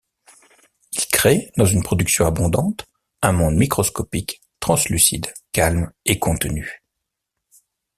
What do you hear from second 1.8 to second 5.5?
production abondante, un monde microscopique, translucide,